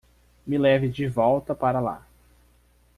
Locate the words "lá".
1.79-2.03